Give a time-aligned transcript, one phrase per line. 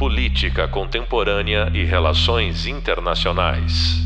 [0.00, 3.98] Política Contemporânea e Relações Internacionais.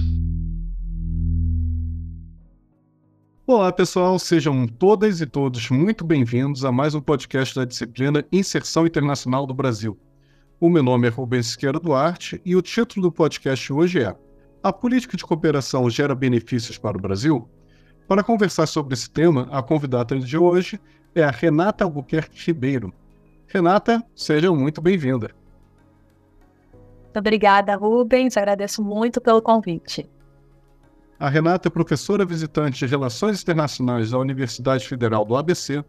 [3.47, 8.89] Olá, pessoal, sejam todas e todos muito bem-vindos a mais um podcast da disciplina Inserção
[8.89, 9.97] Internacional do Brasil.
[10.59, 14.17] O meu nome é Rubens Siqueira Duarte e o título do podcast hoje é
[14.65, 17.49] A Política de Cooperação gera benefícios para o Brasil?
[18.09, 20.81] Para conversar sobre esse tema, a convidada de hoje
[21.15, 22.93] é a Renata Albuquerque Ribeiro.
[23.47, 25.44] Renata, seja muito bem-vinda.
[27.15, 28.37] Muito obrigada, Rubens.
[28.37, 30.11] Agradeço muito pelo convite.
[31.17, 35.85] A Renata é professora visitante de Relações Internacionais da Universidade Federal do ABC,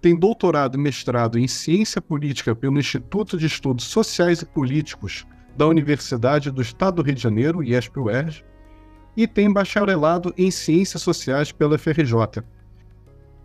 [0.00, 5.24] tem doutorado e mestrado em Ciência Política pelo Instituto de Estudos Sociais e Políticos
[5.56, 8.44] da Universidade do Estado do Rio de Janeiro, IESP-UERJ,
[9.16, 12.42] e tem bacharelado em Ciências Sociais pela FRJ.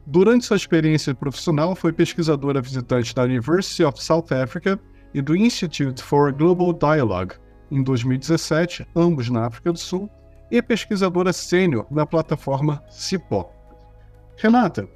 [0.03, 4.79] Durante sua experiência profissional, foi pesquisadora visitante da University of South Africa
[5.13, 7.35] e do Institute for Global Dialogue,
[7.71, 10.09] em 2017, ambos na África do Sul,
[10.51, 13.49] e pesquisadora sênior na plataforma CIPO.
[14.37, 14.87] Renata,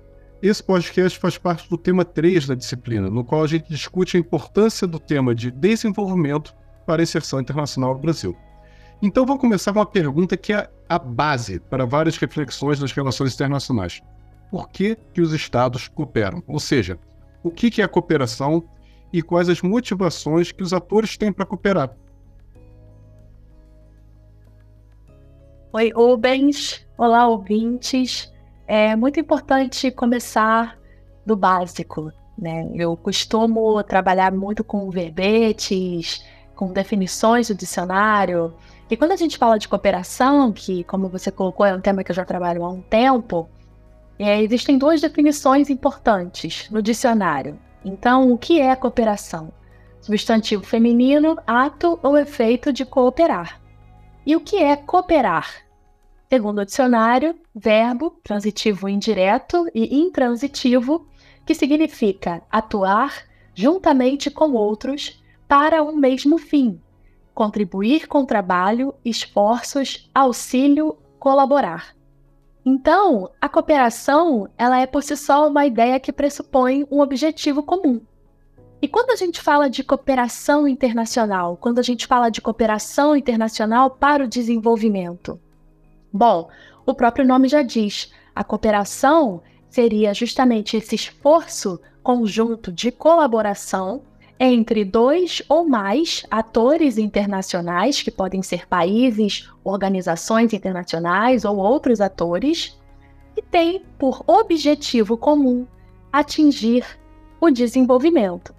[0.41, 4.19] esse podcast faz parte do tema 3 da disciplina, no qual a gente discute a
[4.19, 8.35] importância do tema de desenvolvimento para a inserção internacional no Brasil.
[9.01, 13.33] Então, vou começar com uma pergunta que é a base para várias reflexões das relações
[13.33, 14.01] internacionais.
[14.49, 16.43] Por que, que os Estados cooperam?
[16.47, 16.99] Ou seja,
[17.43, 18.63] o que, que é a cooperação
[19.13, 21.95] e quais as motivações que os atores têm para cooperar.
[25.71, 26.85] Oi, Rubens.
[26.97, 28.33] Olá, ouvintes.
[28.67, 30.79] É muito importante começar
[31.25, 32.11] do básico.
[32.37, 32.69] Né?
[32.73, 36.25] Eu costumo trabalhar muito com verbetes,
[36.55, 38.53] com definições do dicionário.
[38.89, 42.11] E quando a gente fala de cooperação, que, como você colocou, é um tema que
[42.11, 43.47] eu já trabalho há um tempo,
[44.17, 47.59] é, existem duas definições importantes no dicionário.
[47.83, 49.51] Então, o que é cooperação?
[50.01, 53.61] Substantivo feminino, ato ou efeito de cooperar.
[54.25, 55.63] E o que é cooperar?
[56.29, 61.07] Segundo o dicionário, verbo transitivo indireto e intransitivo,
[61.45, 63.23] que significa atuar
[63.53, 66.81] juntamente com outros para um mesmo fim,
[67.33, 71.95] contribuir com trabalho, esforços, auxílio, colaborar.
[72.65, 77.99] Então, a cooperação, ela é por si só uma ideia que pressupõe um objetivo comum.
[78.81, 83.89] E quando a gente fala de cooperação internacional, quando a gente fala de cooperação internacional
[83.89, 85.39] para o desenvolvimento?
[86.11, 86.49] Bom,
[86.85, 94.03] o próprio nome já diz, a cooperação seria justamente esse esforço conjunto de colaboração
[94.45, 102.77] entre dois ou mais atores internacionais, que podem ser países, organizações internacionais ou outros atores,
[103.33, 105.65] que têm por objetivo comum
[106.11, 106.85] atingir
[107.39, 108.53] o desenvolvimento.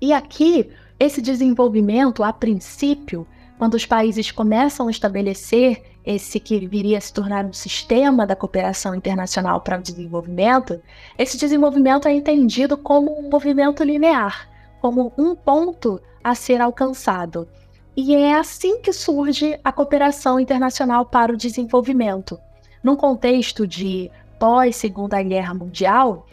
[0.00, 3.26] E aqui, esse desenvolvimento, a princípio,
[3.58, 8.36] quando os países começam a estabelecer esse que viria a se tornar um sistema da
[8.36, 10.80] cooperação internacional para o desenvolvimento,
[11.18, 14.48] esse desenvolvimento é entendido como um movimento linear,
[14.80, 17.48] como um ponto a ser alcançado.
[17.96, 22.38] E é assim que surge a cooperação internacional para o desenvolvimento.
[22.84, 26.26] Num contexto de pós-Segunda Guerra Mundial,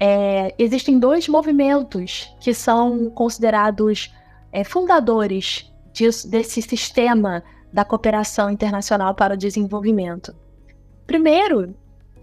[0.00, 4.14] é, existem dois movimentos que são considerados
[4.50, 7.42] é, fundadores disso, desse sistema
[7.78, 10.34] da cooperação internacional para o desenvolvimento.
[11.06, 11.76] Primeiro,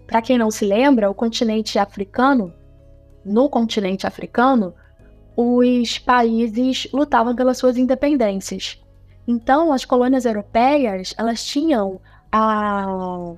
[0.06, 2.52] para quem não se lembra, o continente africano,
[3.24, 4.74] no continente africano,
[5.34, 8.78] os países lutavam pelas suas independências.
[9.26, 13.32] Então, as colônias europeias, elas tinham a,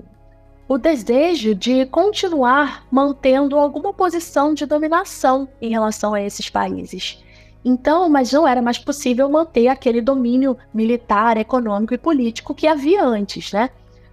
[0.66, 7.22] o desejo de continuar mantendo alguma posição de dominação em relação a esses países.
[7.68, 13.04] Então, mas não era mais possível manter aquele domínio militar, econômico e político que havia
[13.04, 13.68] antes, né?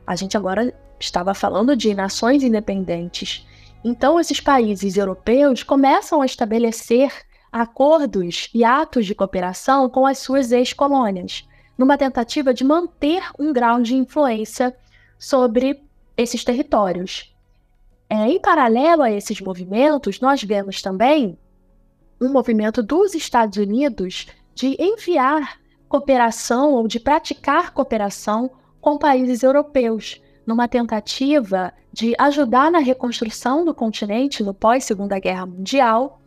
[0.06, 3.48] A gente agora estava falando de nações independentes.
[3.82, 7.14] Então, esses países europeus começam a estabelecer
[7.50, 11.48] acordos e atos de cooperação com as suas ex-colônias,
[11.78, 14.76] numa tentativa de manter um grau de influência
[15.18, 15.82] sobre
[16.18, 17.34] esses territórios.
[18.10, 21.38] É, em paralelo a esses movimentos, nós vemos também
[22.20, 28.50] um movimento dos Estados Unidos de enviar cooperação ou de praticar cooperação
[28.82, 36.22] com países europeus, numa tentativa de ajudar na reconstrução do continente no pós-Segunda Guerra Mundial,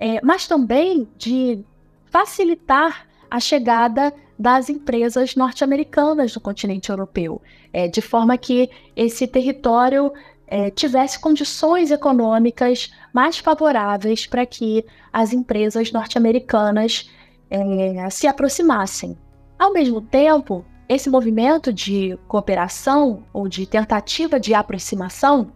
[0.00, 1.64] é, mas também de
[2.06, 7.42] facilitar a chegada das empresas norte-americanas no continente europeu,
[7.72, 10.12] é, de forma que esse território
[10.48, 17.10] é, tivesse condições econômicas mais favoráveis para que as empresas norte-americanas
[17.50, 19.16] é, se aproximassem.
[19.58, 25.52] Ao mesmo tempo, esse movimento de cooperação ou de tentativa de aproximação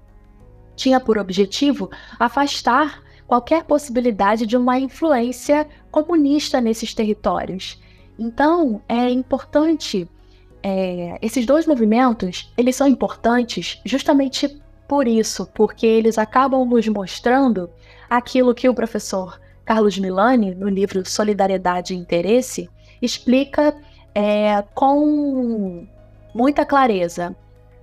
[0.76, 7.80] tinha por objetivo afastar qualquer possibilidade de uma influência comunista nesses territórios.
[8.18, 10.08] Então, é importante
[10.62, 14.61] é, esses dois movimentos, eles são importantes justamente
[14.92, 17.70] por isso, porque eles acabam nos mostrando
[18.10, 22.68] aquilo que o professor Carlos Milani, no livro Solidariedade e Interesse,
[23.00, 23.74] explica
[24.14, 25.86] é, com
[26.34, 27.34] muita clareza.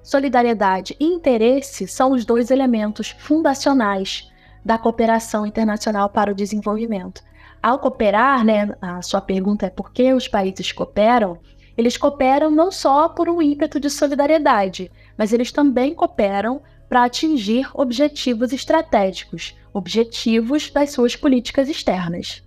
[0.03, 4.31] Solidariedade e interesse são os dois elementos fundacionais
[4.63, 7.23] da cooperação internacional para o desenvolvimento.
[7.59, 11.39] Ao cooperar, né, a sua pergunta é por que os países cooperam?
[11.75, 17.69] Eles cooperam não só por um ímpeto de solidariedade, mas eles também cooperam para atingir
[17.75, 22.43] objetivos estratégicos, objetivos das suas políticas externas.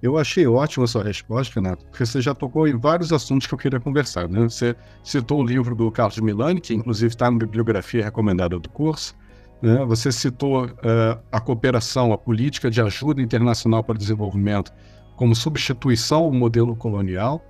[0.00, 3.54] Eu achei ótima a sua resposta, Renato, porque você já tocou em vários assuntos que
[3.54, 4.28] eu queria conversar.
[4.28, 4.42] Né?
[4.42, 9.16] Você citou o livro do Carlos Milani, que inclusive está na bibliografia recomendada do curso.
[9.60, 9.84] Né?
[9.86, 14.72] Você citou uh, a cooperação, a política de ajuda internacional para o desenvolvimento
[15.16, 17.44] como substituição ao modelo colonial.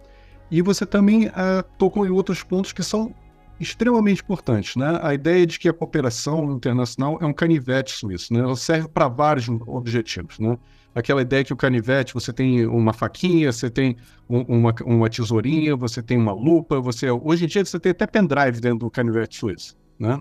[0.51, 3.15] E você também uh, tocou em outros pontos que são
[3.61, 4.99] extremamente importantes, né?
[5.03, 8.41] A ideia de que a cooperação internacional é um canivete suíço, né?
[8.41, 10.57] Ela serve para vários objetivos, né?
[10.95, 13.97] Aquela ideia que o canivete, você tem uma faquinha, você tem
[14.29, 18.07] um, uma, uma tesourinha, você tem uma lupa, você hoje em dia você tem até
[18.07, 20.21] pendrive dentro do canivete suíço, né?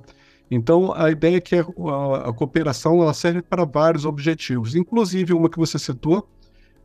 [0.50, 5.34] Então a ideia é que a, a, a cooperação ela serve para vários objetivos, inclusive
[5.34, 6.28] uma que você citou,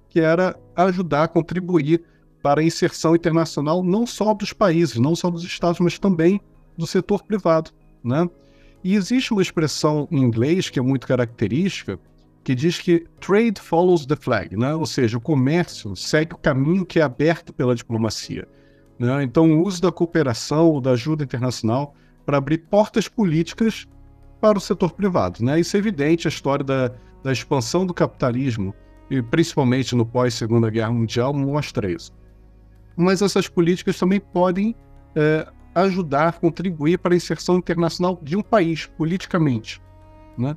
[0.08, 2.04] que era ajudar, contribuir
[2.42, 6.40] para a inserção internacional não só dos países, não só dos estados, mas também
[6.76, 7.70] do setor privado,
[8.02, 8.28] né?
[8.82, 11.98] E existe uma expressão em inglês que é muito característica,
[12.42, 14.74] que diz que trade follows the flag, né?
[14.74, 18.48] Ou seja, o comércio segue o caminho que é aberto pela diplomacia.
[18.98, 19.22] Né?
[19.22, 21.94] Então, o uso da cooperação, da ajuda internacional
[22.26, 23.86] para abrir portas políticas
[24.40, 25.60] para o setor privado, né?
[25.60, 26.92] Isso é evidente a história da,
[27.22, 28.74] da expansão do capitalismo
[29.08, 32.12] e principalmente no pós Segunda Guerra Mundial mostra isso
[32.96, 34.74] mas essas políticas também podem
[35.14, 39.80] é, ajudar, contribuir para a inserção internacional de um país, politicamente.
[40.36, 40.56] Né?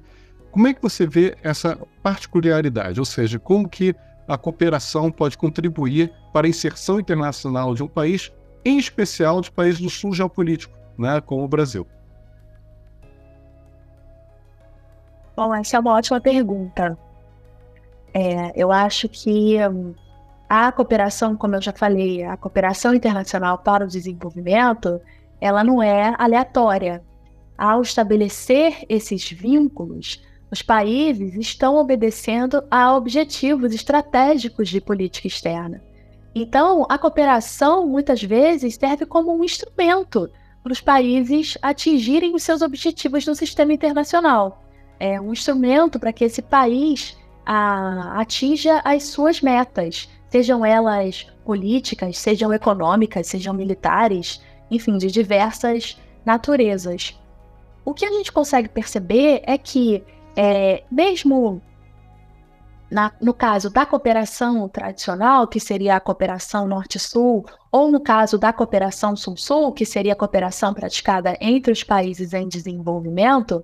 [0.51, 2.99] Como é que você vê essa particularidade?
[2.99, 3.95] Ou seja, como que
[4.27, 8.31] a cooperação pode contribuir para a inserção internacional de um país,
[8.63, 11.87] em especial de países do sul geopolítico, né, como o Brasil?
[15.35, 16.97] Bom, essa é uma ótima pergunta.
[18.13, 19.93] É, eu acho que hum,
[20.47, 25.01] a cooperação, como eu já falei, a cooperação internacional para o desenvolvimento,
[25.41, 27.03] ela não é aleatória.
[27.57, 30.21] Ao estabelecer esses vínculos,
[30.51, 35.81] os países estão obedecendo a objetivos estratégicos de política externa.
[36.33, 40.29] Então, a cooperação muitas vezes serve como um instrumento
[40.61, 44.63] para os países atingirem os seus objetivos no sistema internacional.
[44.99, 52.17] É um instrumento para que esse país a, atinja as suas metas sejam elas políticas,
[52.17, 57.17] sejam econômicas, sejam militares, enfim, de diversas naturezas.
[57.85, 60.03] O que a gente consegue perceber é que,
[60.35, 61.61] é, mesmo
[62.91, 68.51] na, no caso da cooperação tradicional, que seria a cooperação Norte-Sul, ou no caso da
[68.51, 73.63] cooperação Sul-Sul, que seria a cooperação praticada entre os países em desenvolvimento,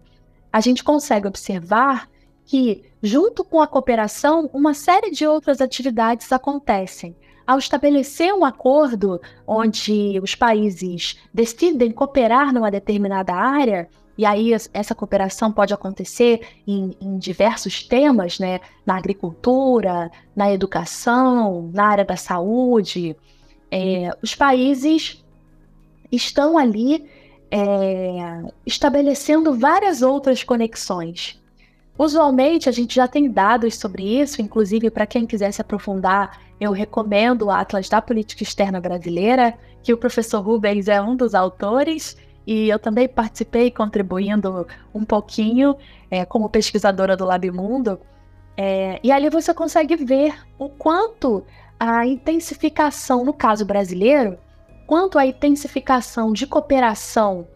[0.54, 2.08] a gente consegue observar
[2.46, 7.16] que, junto com a cooperação, uma série de outras atividades acontecem.
[7.46, 14.94] Ao estabelecer um acordo onde os países decidem cooperar numa determinada área, e aí essa
[14.94, 18.60] cooperação pode acontecer em, em, diversos temas, né?
[18.86, 23.16] Na agricultura, na educação, na área da saúde.
[23.72, 25.24] É, os países
[26.12, 27.10] estão ali
[27.50, 31.41] é, estabelecendo várias outras conexões.
[32.02, 36.72] Usualmente a gente já tem dados sobre isso, inclusive para quem quiser se aprofundar, eu
[36.72, 39.54] recomendo o Atlas da Política Externa Brasileira,
[39.84, 42.18] que o professor Rubens é um dos autores,
[42.48, 45.76] e eu também participei contribuindo um pouquinho
[46.10, 48.00] é, como pesquisadora do LabMundo.
[48.58, 51.46] É, e ali você consegue ver o quanto
[51.80, 54.40] a intensificação, no caso brasileiro,
[54.88, 57.48] quanto a intensificação de cooperação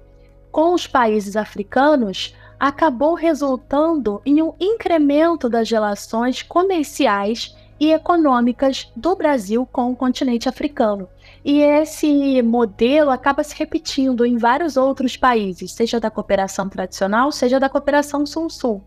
[0.51, 9.15] com os países africanos acabou resultando em um incremento das relações comerciais e econômicas do
[9.15, 11.09] Brasil com o continente africano.
[11.43, 17.59] E esse modelo acaba se repetindo em vários outros países, seja da cooperação tradicional, seja
[17.59, 18.81] da cooperação Sul-Sul.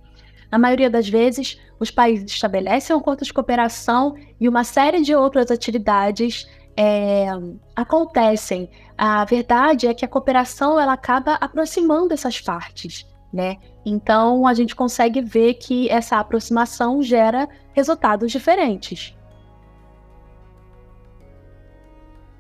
[0.51, 5.15] Na maioria das vezes, os países estabelecem um acordo de cooperação e uma série de
[5.15, 7.27] outras atividades é,
[7.77, 8.71] acontecem.
[8.97, 13.57] A verdade é que a cooperação ela acaba aproximando essas partes, né?
[13.85, 19.15] Então a gente consegue ver que essa aproximação gera resultados diferentes.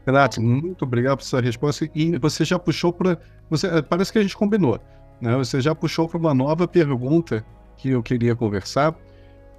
[0.06, 1.88] Renate, muito obrigado por sua resposta.
[1.94, 3.18] E você já puxou para.
[3.50, 4.80] Você, parece que a gente combinou.
[5.20, 5.36] Né?
[5.36, 7.44] Você já puxou para uma nova pergunta
[7.76, 8.94] que eu queria conversar,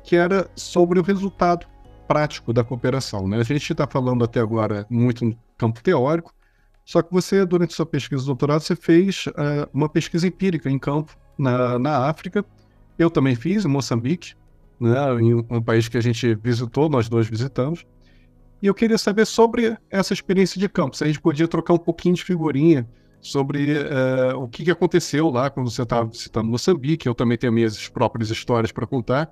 [0.03, 1.67] que era sobre o resultado
[2.07, 3.27] prático da cooperação.
[3.27, 3.37] Né?
[3.37, 6.33] A gente está falando até agora muito no campo teórico,
[6.89, 10.79] só que você, durante sua pesquisa de doutorado, você fez uh, uma pesquisa empírica em
[10.79, 12.43] campo na, na África.
[12.97, 14.33] Eu também fiz, em Moçambique,
[14.79, 17.85] né, em um país que a gente visitou, nós dois visitamos.
[18.59, 21.77] E eu queria saber sobre essa experiência de campo, se a gente podia trocar um
[21.77, 22.89] pouquinho de figurinha
[23.21, 27.07] sobre uh, o que, que, aconteceu lá quando você estava visitando Moçambique.
[27.07, 29.29] Eu também tenho minhas próprias histórias para contar.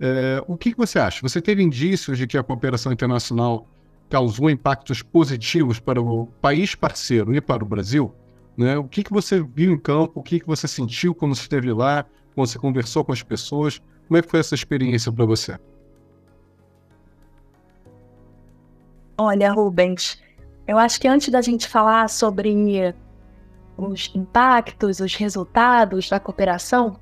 [0.00, 1.20] Uh, o que, que você acha?
[1.22, 3.68] Você teve indícios de que a cooperação internacional
[4.08, 8.14] causou impactos positivos para o país parceiro e para o Brasil?
[8.56, 8.76] Né?
[8.76, 10.20] O que, que você viu em campo?
[10.20, 12.04] O que, que você sentiu quando esteve lá?
[12.34, 13.80] Quando você conversou com as pessoas?
[14.06, 15.58] Como é que foi essa experiência para você?
[19.16, 20.22] Olha, Rubens,
[20.66, 22.94] eu acho que antes da gente falar sobre
[23.76, 26.98] os impactos, os resultados da cooperação,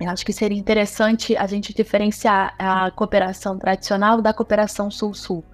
[0.00, 5.44] eu acho que seria interessante a gente diferenciar a cooperação tradicional da cooperação sul-sul,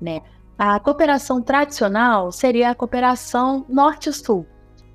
[0.00, 0.22] né?
[0.58, 4.46] A cooperação tradicional seria a cooperação norte-sul.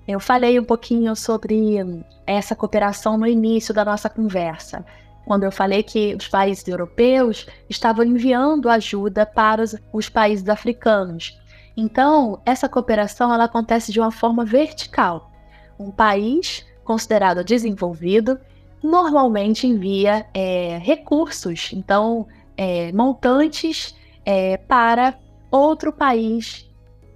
[0.08, 4.86] Eu falei um pouquinho sobre essa cooperação no início da nossa conversa
[5.26, 11.38] quando eu falei que os países europeus estavam enviando ajuda para os, os países africanos.
[11.76, 15.32] Então, essa cooperação ela acontece de uma forma vertical.
[15.78, 18.40] Um país considerado desenvolvido
[18.82, 25.17] normalmente envia é, recursos, então é, montantes é, para
[25.51, 26.70] outro país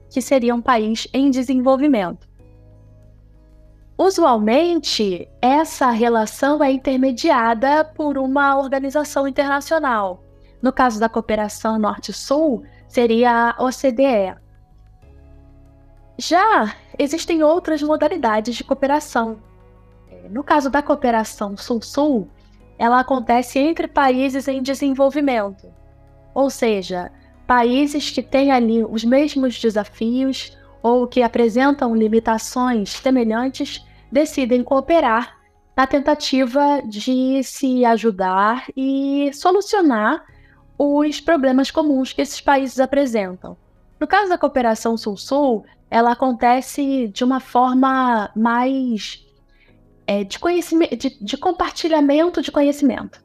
[0.09, 2.27] que seria um país em desenvolvimento.
[3.97, 10.23] Usualmente, essa relação é intermediada por uma organização internacional.
[10.61, 14.35] No caso da cooperação Norte-Sul, seria a OCDE.
[16.17, 19.37] Já existem outras modalidades de cooperação.
[20.29, 22.29] No caso da cooperação Sul-Sul,
[22.77, 25.67] ela acontece entre países em desenvolvimento,
[26.33, 27.11] ou seja,
[27.47, 35.37] países que têm ali os mesmos desafios ou que apresentam limitações semelhantes decidem cooperar
[35.75, 40.23] na tentativa de se ajudar e solucionar
[40.77, 43.57] os problemas comuns que esses países apresentam.
[43.99, 49.25] No caso da cooperação Sul-Sul, ela acontece de uma forma mais
[50.07, 50.37] é, de,
[50.97, 53.21] de, de compartilhamento de conhecimento.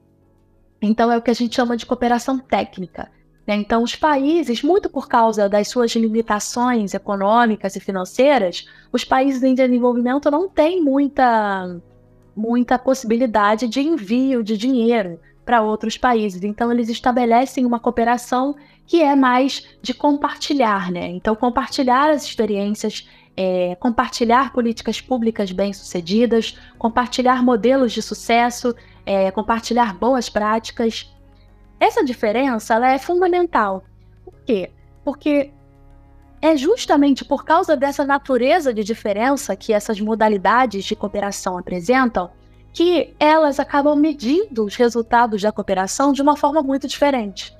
[0.86, 3.10] Então, é o que a gente chama de cooperação técnica.
[3.46, 3.56] Né?
[3.56, 9.54] Então, os países, muito por causa das suas limitações econômicas e financeiras, os países em
[9.54, 11.80] desenvolvimento não têm muita,
[12.36, 16.42] muita possibilidade de envio de dinheiro para outros países.
[16.42, 21.08] Então, eles estabelecem uma cooperação que é mais de compartilhar, né?
[21.08, 28.74] Então, compartilhar as experiências, é, compartilhar políticas públicas bem-sucedidas, compartilhar modelos de sucesso,
[29.06, 31.14] é, compartilhar boas práticas.
[31.78, 33.84] Essa diferença ela é fundamental.
[34.24, 34.70] Por quê?
[35.04, 35.52] Porque
[36.40, 42.30] é justamente por causa dessa natureza de diferença que essas modalidades de cooperação apresentam
[42.72, 47.56] que elas acabam medindo os resultados da cooperação de uma forma muito diferente.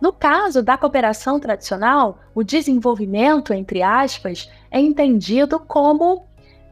[0.00, 6.26] No caso da cooperação tradicional, o desenvolvimento, entre aspas, é entendido como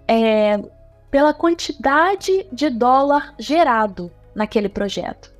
[0.06, 0.60] é,
[1.10, 5.32] pela quantidade de dólar gerado naquele projeto.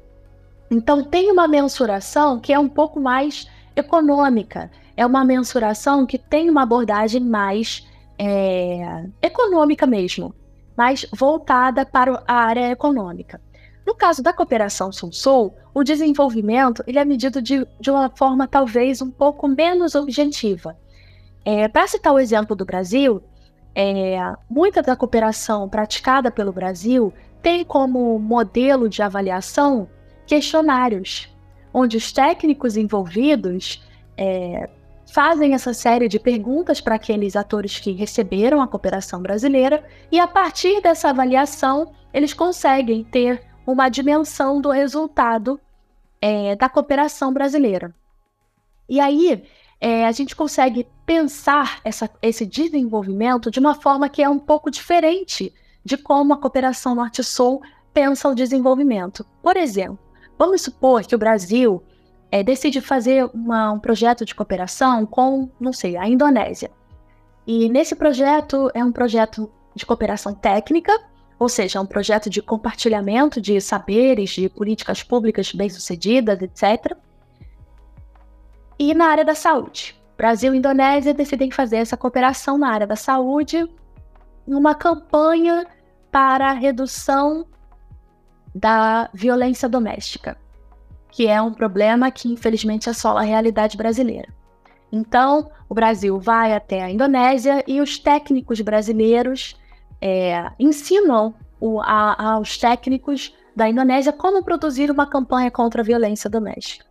[0.71, 6.49] Então, tem uma mensuração que é um pouco mais econômica, é uma mensuração que tem
[6.49, 7.87] uma abordagem mais
[8.19, 10.35] é, econômica mesmo,
[10.77, 13.41] mais voltada para a área econômica.
[13.87, 19.01] No caso da cooperação Sul-Sul, o desenvolvimento ele é medido de, de uma forma talvez
[19.01, 20.77] um pouco menos objetiva.
[21.45, 23.23] É, para citar o exemplo do Brasil,
[23.79, 24.17] é,
[24.49, 29.87] muita da cooperação praticada pelo Brasil tem como modelo de avaliação
[30.27, 31.29] questionários,
[31.75, 34.71] onde os técnicos envolvidos é,
[35.13, 40.27] fazem essa série de perguntas para aqueles atores que receberam a cooperação brasileira, e a
[40.27, 45.61] partir dessa avaliação, eles conseguem ter uma dimensão do resultado
[46.19, 47.95] é, da cooperação brasileira.
[48.89, 49.45] E aí,
[49.79, 54.71] é, a gente consegue pensar essa, esse desenvolvimento de uma forma que é um pouco
[54.71, 57.63] diferente de como a cooperação Norte-Sul
[57.95, 59.25] pensa o desenvolvimento.
[59.41, 59.99] Por exemplo,
[60.37, 61.83] vamos supor que o Brasil
[62.31, 66.71] é, decide fazer uma, um projeto de cooperação com, não sei, a Indonésia.
[67.47, 70.93] E nesse projeto é um projeto de cooperação técnica,
[71.39, 76.97] ou seja, é um projeto de compartilhamento de saberes, de políticas públicas bem-sucedidas, etc.
[78.77, 79.95] E na área da saúde.
[80.17, 83.69] Brasil e Indonésia decidem fazer essa cooperação na área da saúde,
[84.47, 85.67] uma campanha
[86.11, 87.47] para a redução
[88.55, 90.39] da violência doméstica,
[91.11, 94.33] que é um problema que infelizmente assola a realidade brasileira.
[94.91, 99.61] Então, o Brasil vai até a Indonésia e os técnicos brasileiros
[100.01, 106.31] é, ensinam o, a, aos técnicos da Indonésia como produzir uma campanha contra a violência
[106.31, 106.87] doméstica.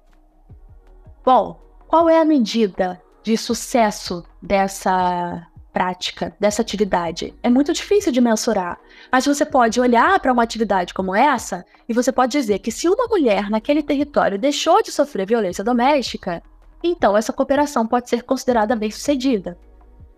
[1.24, 7.34] Bom, qual é a medida de sucesso dessa prática, dessa atividade.
[7.42, 8.80] É muito difícil de mensurar,
[9.12, 12.88] mas você pode olhar para uma atividade como essa e você pode dizer que se
[12.88, 16.42] uma mulher naquele território deixou de sofrer violência doméstica,
[16.84, 19.58] então essa cooperação pode ser considerada bem-sucedida.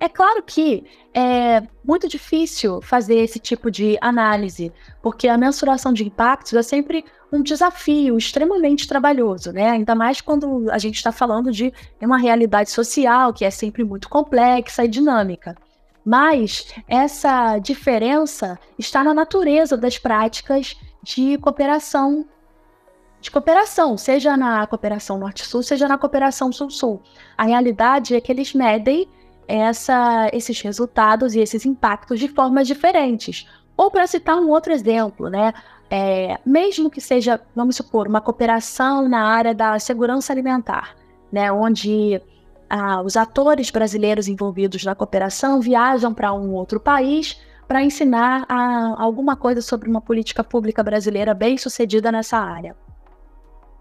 [0.02, 0.84] É claro que
[1.14, 4.72] é muito difícil fazer esse tipo de análise,
[5.02, 9.72] porque a mensuração de impactos é sempre um desafio extremamente trabalhoso, né?
[9.72, 14.10] Ainda mais quando a gente está falando de uma realidade social que é sempre muito
[14.10, 15.56] complexa e dinâmica.
[16.06, 22.26] Mas essa diferença está na natureza das práticas de cooperação
[23.20, 27.02] de cooperação, seja na cooperação norte-sul, seja na cooperação sul-sul.
[27.36, 29.10] A realidade é que eles medem
[29.48, 33.48] essa, esses resultados e esses impactos de formas diferentes.
[33.76, 35.54] Ou para citar um outro exemplo, né?
[35.90, 40.96] É, mesmo que seja, vamos supor, uma cooperação na área da segurança alimentar,
[41.32, 41.52] né?
[41.52, 42.22] Onde
[42.70, 49.02] ah, os atores brasileiros envolvidos na cooperação viajam para um outro país para ensinar a,
[49.02, 52.76] alguma coisa sobre uma política pública brasileira bem sucedida nessa área.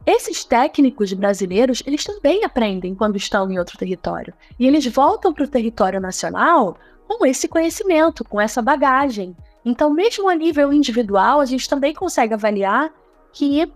[0.04, 4.32] Esses técnicos brasileiros, eles também aprendem quando estão em outro território.
[4.58, 6.76] E eles voltam para o território nacional
[7.08, 9.36] com esse conhecimento, com essa bagagem.
[9.66, 12.94] Então, mesmo a nível individual, a gente também consegue avaliar
[13.32, 13.70] que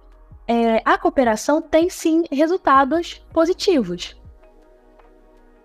[0.46, 4.16] é, a cooperação tem sim resultados positivos.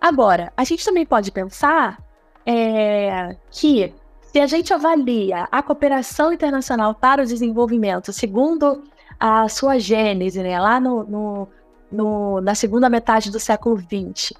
[0.00, 2.02] Agora, a gente também pode pensar
[2.44, 8.82] é, que se a gente avalia a cooperação internacional para o desenvolvimento segundo
[9.20, 11.48] a sua gênese, né, lá no, no,
[11.90, 14.32] no, na segunda metade do século XX,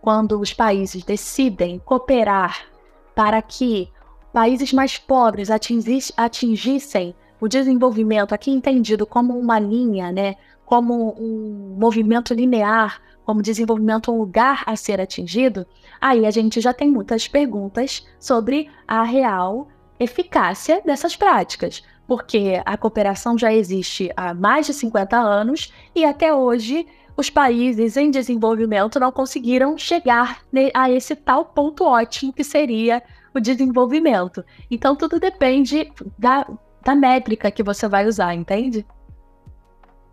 [0.00, 2.64] quando os países decidem cooperar
[3.12, 3.92] para que
[4.32, 12.32] países mais pobres atingissem o desenvolvimento, aqui entendido como uma linha, né, como um movimento
[12.32, 15.66] linear, como desenvolvimento um lugar a ser atingido,
[16.00, 19.68] aí a gente já tem muitas perguntas sobre a real
[19.98, 26.34] eficácia dessas práticas porque a cooperação já existe há mais de 50 anos e até
[26.34, 30.42] hoje os países em desenvolvimento não conseguiram chegar
[30.74, 33.02] a esse tal ponto ótimo que seria
[33.34, 34.44] o desenvolvimento.
[34.70, 36.46] Então tudo depende da,
[36.84, 38.86] da métrica que você vai usar, entende?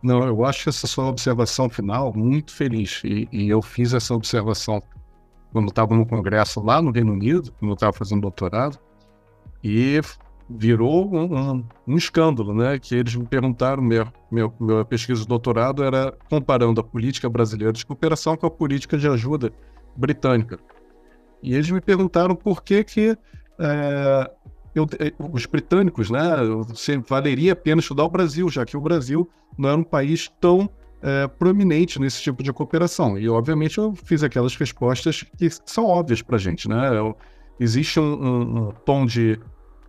[0.02, 3.02] Não, eu acho essa sua observação final muito feliz.
[3.04, 4.82] E, e eu fiz essa observação
[5.52, 8.80] quando estava no congresso lá no Reino Unido, quando estava fazendo doutorado.
[9.62, 10.00] E
[10.50, 12.80] virou um, um, um, escândalo, né?
[12.80, 17.74] Que eles me perguntaram, meu, meu, minha pesquisa de doutorado era comparando a política brasileira
[17.74, 19.52] de cooperação com a política de ajuda
[19.96, 20.58] britânica.
[21.42, 23.18] E eles me perguntaram por que que
[23.60, 24.32] é,
[24.76, 26.22] eu, eh, os britânicos, né?
[26.76, 30.32] Se valeria a pena estudar o Brasil, já que o Brasil não era um país
[30.40, 30.70] tão
[31.02, 33.18] é, proeminente nesse tipo de cooperação.
[33.18, 36.98] E, obviamente, eu fiz aquelas respostas que são óbvias para a gente, né?
[36.98, 37.16] Eu,
[37.60, 39.40] existe um, um, um tom de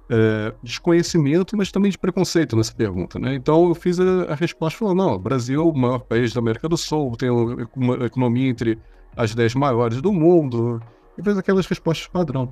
[0.09, 3.19] é, desconhecimento, mas também de preconceito nessa pergunta.
[3.19, 3.35] Né?
[3.35, 6.41] Então eu fiz a, a resposta falando, não, o Brasil é o maior país da
[6.41, 8.77] América do Sul, tem uma economia entre
[9.17, 10.81] as dez maiores do mundo,
[11.17, 12.51] e fez aquelas respostas padrão.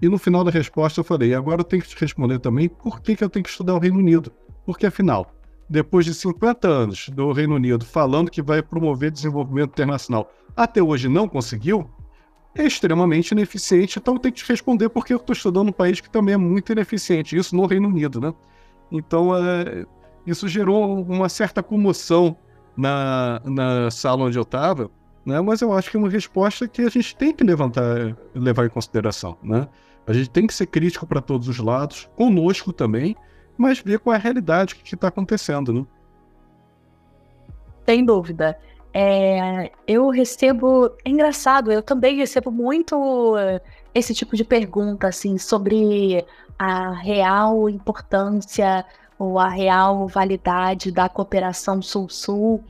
[0.00, 3.00] E no final da resposta eu falei, agora eu tenho que te responder também por
[3.00, 4.32] que, que eu tenho que estudar o Reino Unido.
[4.66, 5.32] Porque afinal,
[5.68, 11.08] depois de 50 anos do Reino Unido falando que vai promover desenvolvimento internacional, até hoje
[11.08, 11.88] não conseguiu,
[12.54, 16.10] é extremamente ineficiente, então tem que te responder porque eu estou estudando um país que
[16.10, 18.34] também é muito ineficiente, isso no Reino Unido, né?
[18.90, 19.86] Então, é,
[20.26, 22.36] isso gerou uma certa comoção
[22.76, 24.90] na, na sala onde eu estava,
[25.24, 25.40] né?
[25.40, 28.70] Mas eu acho que é uma resposta que a gente tem que levantar, levar em
[28.70, 29.68] consideração, né?
[30.06, 33.16] A gente tem que ser crítico para todos os lados, conosco também,
[33.56, 35.86] mas ver qual é a realidade que está acontecendo, né?
[37.86, 38.58] Sem dúvida.
[38.94, 40.92] É, eu recebo.
[41.04, 43.60] É engraçado, eu também recebo muito eh,
[43.94, 46.24] esse tipo de pergunta, assim, sobre
[46.58, 48.84] a real importância
[49.18, 52.62] ou a real validade da cooperação Sul-Sul.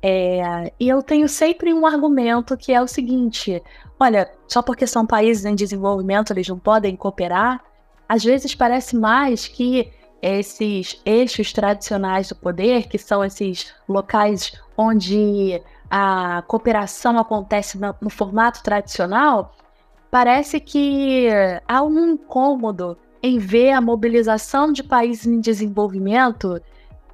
[0.00, 3.62] É, e eu tenho sempre um argumento que é o seguinte:
[3.98, 7.62] olha, só porque são países em desenvolvimento eles não podem cooperar,
[8.08, 9.90] às vezes parece mais que
[10.22, 18.10] esses eixos tradicionais do poder, que são esses locais onde a cooperação acontece no, no
[18.10, 19.54] formato tradicional,
[20.10, 21.28] parece que
[21.66, 26.60] há um incômodo em ver a mobilização de países em desenvolvimento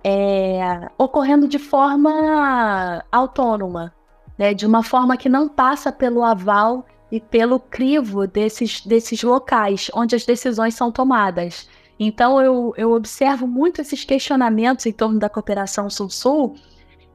[0.05, 3.95] é, ocorrendo de forma autônoma,
[4.38, 9.90] né, de uma forma que não passa pelo aval e pelo crivo desses, desses locais
[9.95, 11.69] onde as decisões são tomadas.
[11.99, 16.57] Então, eu, eu observo muito esses questionamentos em torno da cooperação Sul-Sul.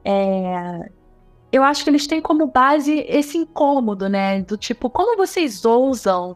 [0.04, 0.90] É,
[1.52, 4.40] eu acho que eles têm como base esse incômodo, né?
[4.40, 6.34] Do tipo, como vocês ousam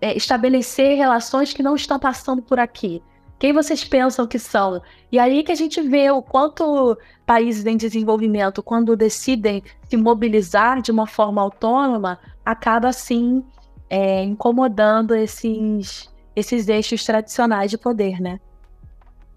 [0.00, 3.02] é, estabelecer relações que não estão passando por aqui?
[3.38, 4.82] Quem vocês pensam que são?
[5.12, 10.82] E aí que a gente vê o quanto países em desenvolvimento, quando decidem se mobilizar
[10.82, 13.44] de uma forma autônoma, acaba assim
[13.88, 18.40] é, incomodando esses, esses eixos tradicionais de poder, né?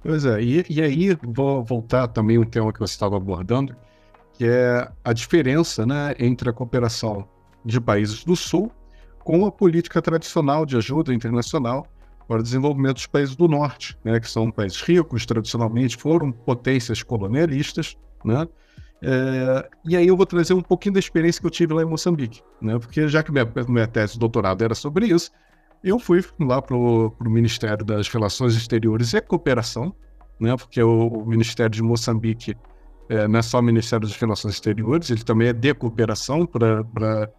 [0.02, 3.76] Pois é, e, e aí vou voltar também um tema que você estava abordando,
[4.34, 7.28] que é a diferença né, entre a cooperação
[7.64, 8.72] de países do Sul
[9.20, 11.86] com a política tradicional de ajuda internacional
[12.32, 17.04] para o desenvolvimento dos países do Norte, né, que são países ricos, tradicionalmente foram potências
[17.04, 18.48] colonialistas, né?
[19.02, 21.86] É, e aí eu vou trazer um pouquinho da experiência que eu tive lá em
[21.86, 22.80] Moçambique, né?
[22.80, 25.30] Porque já que minha, minha tese de doutorado era sobre isso,
[25.84, 29.94] eu fui lá para o Ministério das Relações Exteriores e Cooperação,
[30.40, 30.56] né?
[30.56, 32.56] Porque o, o Ministério de Moçambique
[33.10, 37.30] é, não é só o Ministério das Relações Exteriores, ele também é de cooperação para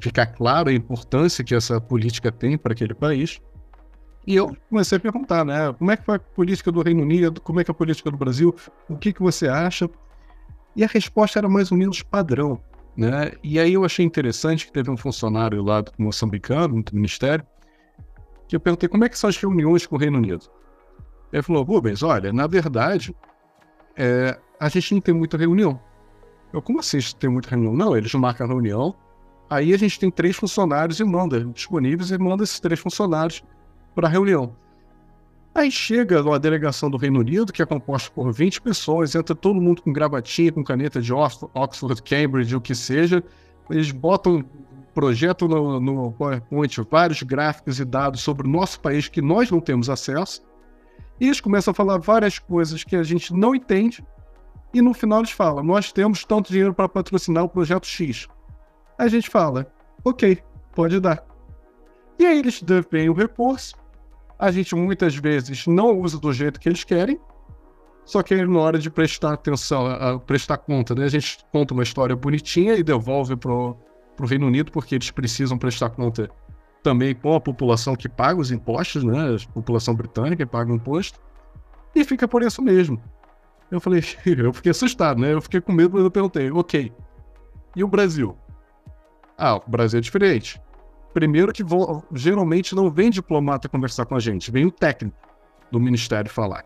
[0.00, 3.38] ficar claro a importância que essa política tem para aquele país.
[4.26, 5.72] E eu comecei a perguntar, né?
[5.72, 7.40] Como é que foi a política do Reino Unido?
[7.40, 8.54] Como é que é a política do Brasil?
[8.88, 9.88] O que, que você acha?
[10.76, 12.60] E a resposta era mais ou menos padrão,
[12.96, 13.32] né?
[13.42, 17.44] E aí eu achei interessante que teve um funcionário lá do moçambicano, do ministério,
[18.46, 20.46] que eu perguntei como é que são as reuniões com o Reino Unido.
[21.32, 23.16] Ele falou, Rubens, olha, na verdade,
[23.96, 25.80] é, a gente não tem muita reunião.
[26.52, 27.74] Eu, como assim tem muita reunião?
[27.74, 28.94] Não, eles marcam a reunião,
[29.48, 33.42] aí a gente tem três funcionários e manda disponíveis e manda esses três funcionários
[33.94, 34.54] para a reunião.
[35.54, 39.60] Aí chega uma delegação do Reino Unido, que é composta por 20 pessoas, entra todo
[39.60, 43.22] mundo com gravatinha, com caneta de Oxford, Cambridge, o que seja.
[43.68, 44.44] Eles botam,
[44.94, 49.60] projetam no, no PowerPoint vários gráficos e dados sobre o nosso país que nós não
[49.60, 50.42] temos acesso.
[51.18, 54.04] E eles começam a falar várias coisas que a gente não entende.
[54.72, 58.28] E no final eles falam: Nós temos tanto dinheiro para patrocinar o projeto X.
[58.96, 59.66] A gente fala:
[60.04, 60.38] Ok,
[60.74, 61.24] pode dar.
[62.18, 63.79] E aí eles vêm o recurso
[64.40, 67.20] a gente muitas vezes não usa do jeito que eles querem,
[68.06, 71.74] só que na hora de prestar atenção, a, a prestar conta, né, a gente conta
[71.74, 73.76] uma história bonitinha e devolve pro,
[74.16, 76.30] pro Reino Unido, porque eles precisam prestar conta
[76.82, 80.76] também com a população que paga os impostos, né, a população britânica que paga o
[80.76, 81.20] imposto,
[81.94, 83.00] e fica por isso mesmo.
[83.70, 85.32] Eu falei, eu fiquei assustado, né?
[85.32, 86.92] Eu fiquei com medo, mas eu perguntei, ok,
[87.76, 88.36] e o Brasil?
[89.36, 90.60] Ah, o Brasil é diferente.
[91.12, 91.64] Primeiro que
[92.12, 95.16] geralmente não vem diplomata conversar com a gente, vem o técnico
[95.70, 96.64] do ministério falar.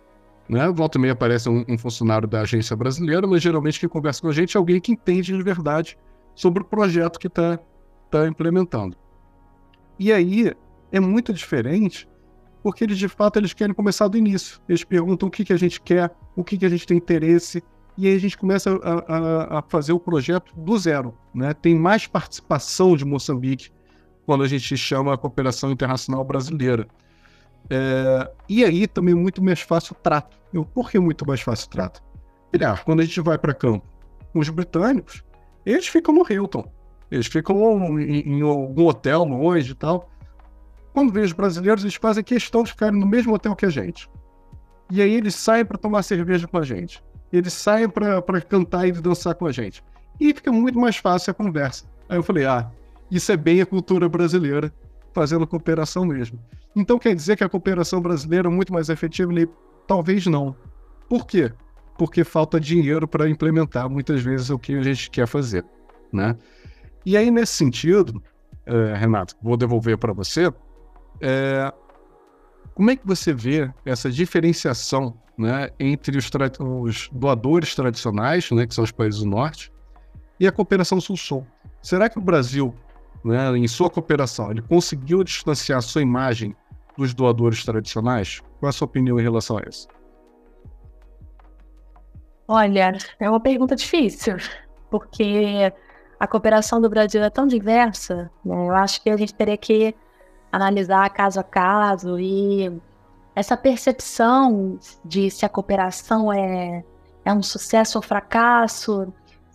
[0.49, 0.71] Né?
[0.71, 4.29] Volta e meia aparece um, um, funcionário da agência brasileira, mas geralmente quem conversa com
[4.29, 5.97] a gente é alguém que entende de verdade
[6.35, 7.59] sobre o projeto que está
[8.11, 8.97] tá implementando.
[9.99, 10.53] E aí
[10.93, 12.09] é muito diferente,
[12.63, 14.61] porque eles de fato eles querem começar do início.
[14.69, 17.63] Eles perguntam o que, que a gente quer, o que, que a gente tem interesse,
[17.97, 21.17] e aí a gente começa a, a, a fazer o projeto do zero.
[21.35, 21.55] Né?
[21.55, 23.71] Tem mais participação de Moçambique
[24.27, 26.87] quando a gente chama a cooperação internacional brasileira.
[27.71, 30.37] É, e aí também muito mais fácil o trato.
[30.53, 32.03] Eu, por que muito mais fácil o trato?
[32.55, 33.87] Olha, quando a gente vai para campo
[34.35, 35.23] os britânicos,
[35.65, 36.69] eles ficam no Hilton,
[37.11, 40.11] eles ficam em, em algum hotel longe e tal.
[40.93, 44.09] Quando vem os brasileiros, eles fazem questão de ficarem no mesmo hotel que a gente.
[44.91, 47.03] E aí eles saem para tomar cerveja com a gente.
[47.33, 49.83] Eles saem para cantar e dançar com a gente.
[50.21, 51.85] E fica muito mais fácil a conversa.
[52.09, 52.71] Aí eu falei, ah,
[53.11, 54.73] isso é bem a cultura brasileira,
[55.13, 56.39] fazendo cooperação mesmo.
[56.75, 59.33] Então quer dizer que a cooperação brasileira é muito mais efetiva?
[59.87, 60.57] Talvez não.
[61.09, 61.53] Por quê?
[61.97, 65.65] Porque falta dinheiro para implementar muitas vezes o que a gente quer fazer,
[66.13, 66.37] né?
[67.07, 68.23] E aí nesse sentido,
[68.67, 70.53] é, Renato, vou devolver para você.
[71.21, 71.73] É,
[72.75, 78.75] como é que você vê essa diferenciação né, entre os, os, doadores tradicionais, né, que
[78.75, 79.73] são os países do norte,
[80.41, 81.47] e a cooperação sul-sul?
[81.81, 82.75] Será que o Brasil
[83.25, 86.55] né, em sua cooperação, ele conseguiu distanciar sua imagem
[86.97, 88.41] dos doadores tradicionais?
[88.61, 89.89] Qual é a sua opinião em relação a isso?
[92.47, 94.37] Olha, é uma pergunta difícil,
[94.91, 95.73] porque
[96.21, 98.69] a cooperação do Brasil é tão diversa, né?
[98.69, 99.95] eu acho que a gente teria que
[100.53, 102.71] analisar caso a caso e
[103.35, 106.85] essa percepção de se a cooperação é,
[107.25, 109.13] é um sucesso ou fracasso,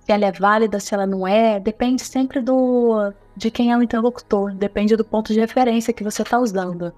[0.09, 3.83] se ela é válida, se ela não é, depende sempre do de quem é o
[3.83, 6.91] interlocutor, depende do ponto de referência que você está usando.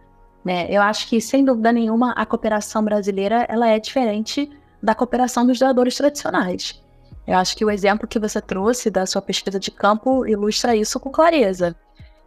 [0.46, 0.66] Né?
[0.70, 4.50] Eu acho que, sem dúvida nenhuma, a cooperação brasileira ela é diferente
[4.82, 6.82] da cooperação dos doadores tradicionais.
[7.28, 10.98] Eu acho que o exemplo que você trouxe da sua pesquisa de campo ilustra isso
[10.98, 11.76] com clareza.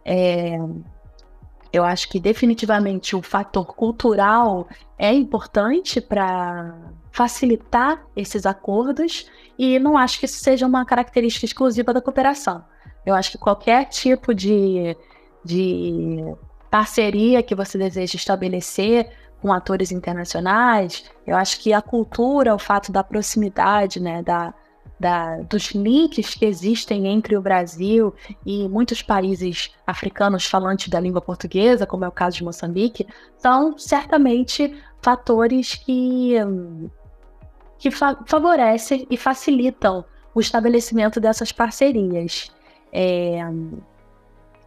[0.05, 0.59] É,
[1.73, 4.67] eu acho que definitivamente o fator cultural
[4.99, 6.75] é importante para
[7.15, 9.25] facilitar esses acordos
[9.57, 12.61] e não acho que isso seja uma característica exclusiva da cooperação.
[13.05, 14.97] Eu acho que qualquer tipo de,
[15.43, 16.17] de
[16.69, 19.09] parceria que você deseja estabelecer
[19.41, 24.53] com atores internacionais, eu acho que a cultura, o fato da proximidade, né, da,
[24.99, 28.13] da, dos links que existem entre o Brasil
[28.45, 33.77] e muitos países africanos falantes da língua portuguesa, como é o caso de Moçambique, são
[33.77, 36.33] certamente fatores que,
[37.85, 42.51] que fa favorecem e facilitam o estabelecimento dessas parcerias.
[42.91, 43.39] É,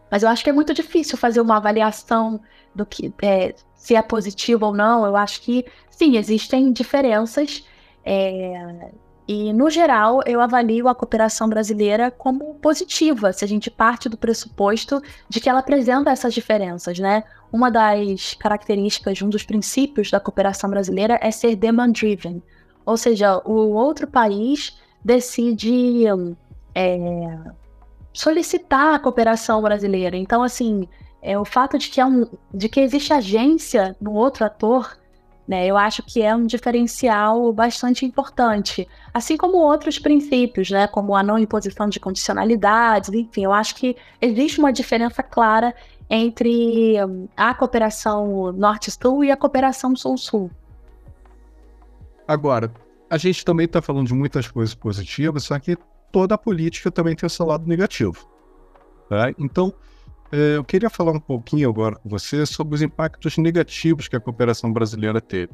[0.09, 2.41] mas eu acho que é muito difícil fazer uma avaliação
[2.73, 5.05] do que é, se é positivo ou não.
[5.05, 7.67] Eu acho que sim, existem diferenças.
[8.05, 8.93] É,
[9.27, 14.17] e, no geral, eu avalio a cooperação brasileira como positiva, se a gente parte do
[14.17, 17.25] pressuposto de que ela apresenta essas diferenças, né?
[17.53, 22.41] Uma das características, um dos princípios da cooperação brasileira é ser demand-driven,
[22.89, 26.05] ou seja, o outro país decide
[26.75, 27.39] é,
[28.13, 30.17] solicitar a cooperação brasileira.
[30.17, 30.89] Então, assim,
[31.21, 34.97] é o fato de que, é um, de que existe agência no outro ator
[35.49, 35.67] né?
[35.67, 40.87] Eu acho que é um diferencial bastante importante, assim como outros princípios, né?
[40.87, 45.75] como a não imposição de condicionalidades, enfim, eu acho que existe uma diferença clara
[46.11, 50.51] entre hum, a cooperação Norte-Sul e a cooperação Sul-Sul.
[52.29, 52.71] Agora,
[53.09, 55.79] a gente também está falando de muitas coisas positivas, só que
[56.13, 58.29] toda a política também tem o seu lado negativo.
[59.09, 59.33] Tá?
[59.39, 59.73] Então,
[60.31, 64.21] é, eu queria falar um pouquinho agora com você sobre os impactos negativos que a
[64.21, 65.53] cooperação brasileira teve.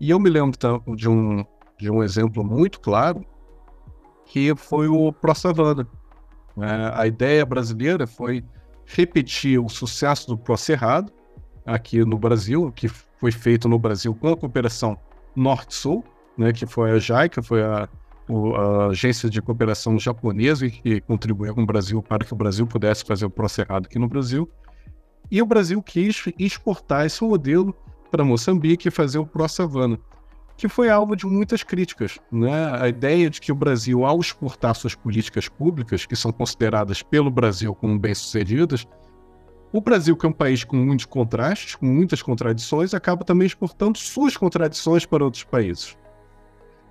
[0.00, 0.56] E eu me lembro
[0.94, 1.44] de um,
[1.76, 3.24] de um exemplo muito claro,
[4.26, 5.84] que foi o ProSavana.
[6.58, 8.44] É, a ideia brasileira foi
[8.86, 11.12] repetir o sucesso do ProCerrado
[11.66, 14.96] aqui no Brasil, que foi feito no Brasil com a cooperação
[15.36, 16.04] Norte-Sul,
[16.36, 17.88] né, que foi a JICA, foi a
[18.56, 23.04] a agência de cooperação japonesa que contribuiu com o Brasil para que o Brasil pudesse
[23.04, 24.48] fazer o Procerrado aqui no Brasil.
[25.30, 27.74] E o Brasil quis exportar esse modelo
[28.10, 29.98] para Moçambique e fazer o Pro Savana,
[30.56, 32.18] que foi alvo de muitas críticas.
[32.30, 32.70] Né?
[32.80, 37.30] A ideia de que o Brasil, ao exportar suas políticas públicas, que são consideradas pelo
[37.30, 38.86] Brasil como bem-sucedidas,
[39.76, 43.98] o Brasil, que é um país com muitos contrastes, com muitas contradições, acaba também exportando
[43.98, 45.98] suas contradições para outros países.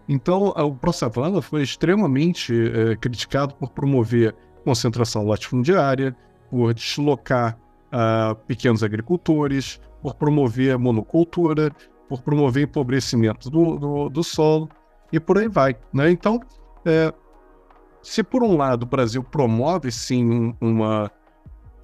[0.06, 6.14] Então, o ProSavana foi extremamente é, criticado por promover concentração latifundiária,
[6.50, 11.72] por deslocar uh, pequenos agricultores, por promover monocultura,
[12.10, 14.68] por promover empobrecimento do, do, do solo
[15.10, 15.78] e por aí vai.
[15.94, 16.12] Né?
[16.12, 16.42] Então,
[16.86, 17.14] é,
[18.02, 21.10] se por um lado o Brasil promove sim uma,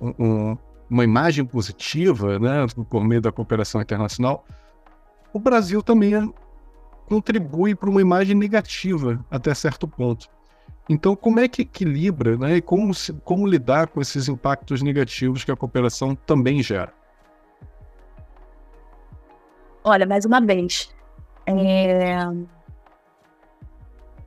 [0.02, 0.58] um,
[0.89, 4.45] uma imagem positiva né, por meio da cooperação internacional,
[5.32, 6.34] o Brasil também
[7.08, 10.28] contribui para uma imagem negativa até certo ponto.
[10.88, 12.91] Então, como é que equilibra né, e como,
[13.23, 16.91] como lidar com esses impactos negativos que a cooperação também gera?
[19.84, 20.93] Olha, mais uma vez,
[21.45, 22.17] é...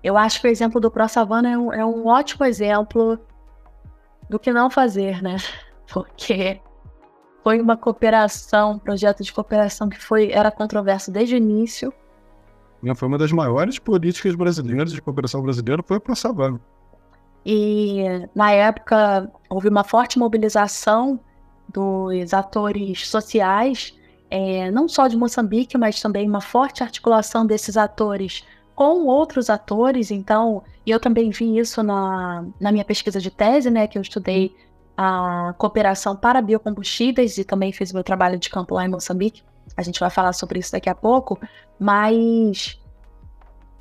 [0.02, 3.18] eu acho que o exemplo do ProSavana é um, é um ótimo exemplo
[4.30, 5.36] do que não fazer, né?
[5.92, 6.60] Porque
[7.42, 11.92] foi uma cooperação, um projeto de cooperação que foi era controverso desde o início?
[12.96, 16.60] Foi uma das maiores políticas brasileiras de cooperação brasileira, foi para Savana.
[17.44, 21.18] E na época houve uma forte mobilização
[21.68, 23.96] dos atores sociais,
[24.30, 30.10] é, não só de Moçambique, mas também uma forte articulação desses atores com outros atores.
[30.10, 34.02] Então, e eu também vi isso na, na minha pesquisa de tese, né, que eu
[34.02, 34.54] estudei
[34.96, 39.42] a cooperação para biocombustíveis e também fiz meu trabalho de campo lá em Moçambique.
[39.76, 41.38] A gente vai falar sobre isso daqui a pouco,
[41.78, 42.78] mas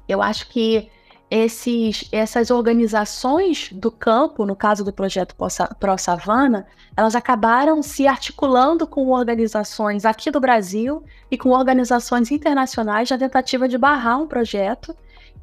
[0.07, 0.89] eu acho que
[1.29, 5.33] esses, essas organizações do campo, no caso do projeto
[5.79, 13.09] Pro Savana, elas acabaram se articulando com organizações aqui do Brasil e com organizações internacionais
[13.09, 14.93] na tentativa de barrar um projeto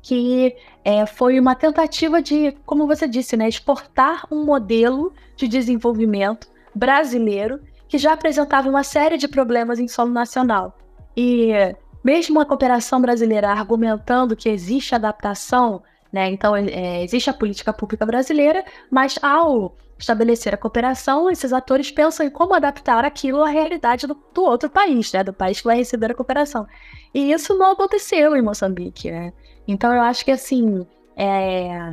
[0.03, 6.49] que é, foi uma tentativa de, como você disse, né, exportar um modelo de desenvolvimento
[6.75, 10.77] brasileiro que já apresentava uma série de problemas em solo nacional.
[11.17, 11.51] E
[12.05, 15.83] mesmo a cooperação brasileira argumentando que existe adaptação,
[16.13, 21.91] né, então é, existe a política pública brasileira, mas ao estabelecer a cooperação, esses atores
[21.91, 25.67] pensam em como adaptar aquilo à realidade do, do outro país, né, do país que
[25.67, 26.67] vai receber a cooperação.
[27.13, 29.33] E isso não aconteceu em Moçambique, né?
[29.67, 31.91] Então eu acho que assim, é,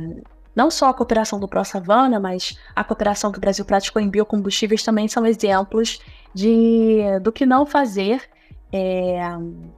[0.54, 4.82] não só a cooperação do Pro-Savana, mas a cooperação que o Brasil praticou em biocombustíveis
[4.82, 6.00] também são exemplos
[6.32, 8.22] de, do que não fazer
[8.72, 9.20] é,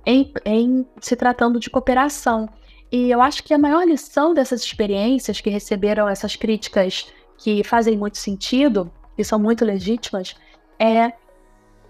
[0.07, 2.49] em, em se tratando de cooperação.
[2.91, 7.07] E eu acho que a maior lição dessas experiências que receberam essas críticas
[7.38, 10.37] que fazem muito sentido e são muito legítimas
[10.79, 11.12] é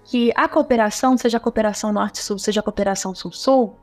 [0.05, 3.77] que a cooperação, seja a cooperação norte-sul, seja a cooperação sul-sul,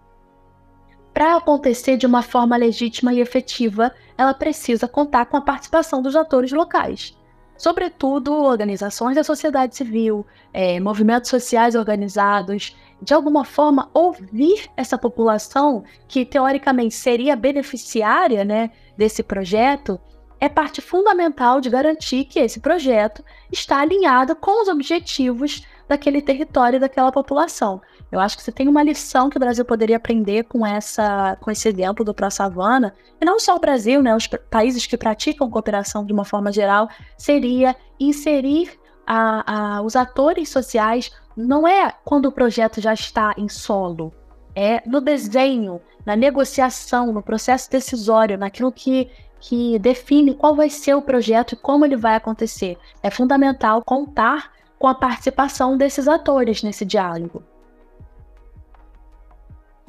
[1.14, 6.16] para acontecer de uma forma legítima e efetiva, ela precisa contar com a participação dos
[6.16, 7.16] atores locais.
[7.58, 15.84] Sobretudo, organizações da sociedade civil, é, movimentos sociais organizados, de alguma forma ouvir essa população
[16.08, 20.00] que teoricamente seria beneficiária né, desse projeto
[20.46, 26.78] é parte fundamental de garantir que esse projeto está alinhado com os objetivos daquele território
[26.78, 27.82] e daquela população.
[28.12, 31.50] Eu acho que você tem uma lição que o Brasil poderia aprender com essa, com
[31.50, 35.50] esse exemplo do Pro Savana, e não só o Brasil, né, os países que praticam
[35.50, 38.72] cooperação de uma forma geral, seria inserir
[39.06, 44.14] a, a, os atores sociais não é quando o projeto já está em solo,
[44.56, 50.96] é no desenho, na negociação, no processo decisório, naquilo que, que define qual vai ser
[50.96, 52.78] o projeto e como ele vai acontecer.
[53.04, 57.44] É fundamental contar com a participação desses atores nesse diálogo.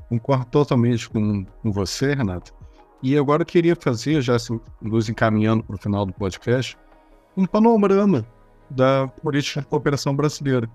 [0.09, 2.55] Concordo totalmente com, com você, Renato.
[3.03, 6.79] E agora eu queria fazer, já assim, nos encaminhando para o final do podcast,
[7.37, 8.27] um panorama
[8.71, 10.69] da política de cooperação brasileira.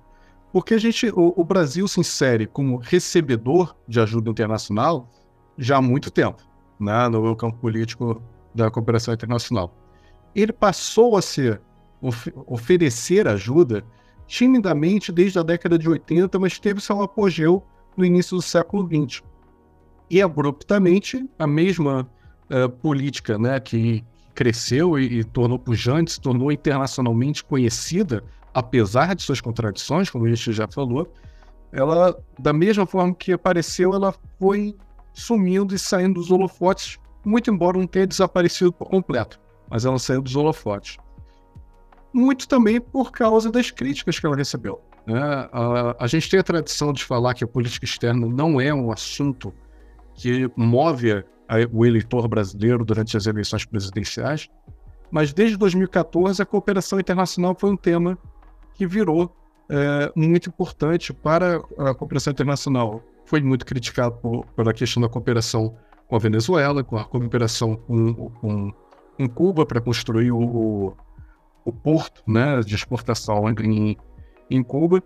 [0.51, 5.09] Porque a gente, o, o, Brasil se insere como recebedor de ajuda internacional
[5.57, 6.43] já há muito tempo,
[6.79, 8.21] né, no campo político
[8.53, 9.73] da cooperação internacional.
[10.35, 11.61] Ele passou a ser
[12.01, 13.83] of, oferecer ajuda
[14.27, 17.63] timidamente desde a década de 80, mas teve seu apogeu
[17.97, 19.21] no início do século XX.
[20.09, 22.09] E abruptamente, a mesma
[22.49, 29.21] uh, política né, que cresceu e, e tornou pujante, se tornou internacionalmente conhecida, apesar de
[29.21, 31.11] suas contradições, como a gente já falou,
[31.71, 34.75] ela, da mesma forma que apareceu, ela foi
[35.13, 40.21] sumindo e saindo dos holofotes, muito embora não tenha desaparecido por completo, mas ela saiu
[40.21, 40.97] dos holofotes
[42.13, 44.81] muito também por causa das críticas que ela recebeu.
[45.05, 45.19] Né?
[45.51, 48.91] A, a, gente tem a tradição de falar que a política externa não é um
[48.91, 49.53] assunto
[50.13, 51.23] que move a,
[51.71, 54.49] o eleitor brasileiro durante as eleições presidenciais,
[55.09, 58.17] mas desde 2014 a cooperação internacional foi um tema
[58.75, 59.35] que virou
[59.69, 63.01] é, muito importante para a cooperação internacional.
[63.25, 65.75] Foi muito criticado por, pela questão da cooperação
[66.11, 68.73] com a Venezuela, com a cooperação com, com,
[69.15, 70.93] com Cuba para construir o,
[71.63, 73.95] o porto né, de exportação em,
[74.49, 75.01] em Cuba.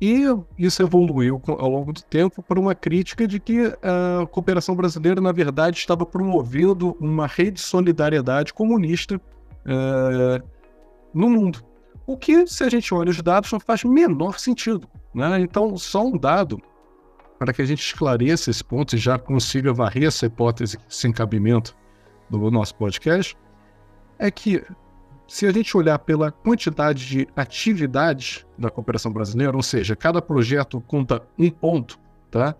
[0.00, 0.22] E
[0.56, 5.32] isso evoluiu ao longo do tempo para uma crítica de que a cooperação brasileira, na
[5.32, 10.48] verdade, estava promovendo uma rede de solidariedade comunista uh,
[11.12, 11.64] no mundo.
[12.06, 14.88] O que, se a gente olha os dados, não faz menor sentido.
[15.12, 15.40] Né?
[15.40, 16.62] Então, só um dado
[17.38, 21.76] para que a gente esclareça esse ponto e já consiga varrer essa hipótese sem cabimento
[22.28, 23.36] do nosso podcast,
[24.18, 24.62] é que
[25.26, 30.80] se a gente olhar pela quantidade de atividades da cooperação brasileira, ou seja, cada projeto
[30.80, 31.98] conta um ponto,
[32.30, 32.54] tá?